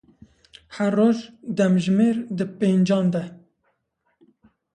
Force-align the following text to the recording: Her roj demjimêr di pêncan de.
Her 0.75 0.87
roj 0.97 1.13
demjimêr 1.57 2.17
di 2.37 2.45
pêncan 2.59 3.05
de. 3.13 3.23